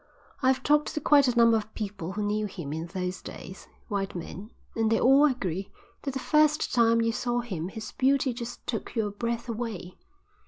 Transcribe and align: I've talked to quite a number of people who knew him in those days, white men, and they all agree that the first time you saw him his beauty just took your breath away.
I've 0.41 0.63
talked 0.63 0.95
to 0.95 0.99
quite 0.99 1.27
a 1.27 1.35
number 1.35 1.55
of 1.57 1.75
people 1.75 2.13
who 2.13 2.23
knew 2.23 2.47
him 2.47 2.73
in 2.73 2.87
those 2.87 3.21
days, 3.21 3.67
white 3.87 4.15
men, 4.15 4.49
and 4.75 4.91
they 4.91 4.99
all 4.99 5.25
agree 5.25 5.71
that 6.01 6.15
the 6.15 6.19
first 6.19 6.73
time 6.73 7.01
you 7.01 7.11
saw 7.11 7.41
him 7.41 7.67
his 7.67 7.91
beauty 7.91 8.33
just 8.33 8.65
took 8.65 8.95
your 8.95 9.11
breath 9.11 9.47
away. 9.47 9.99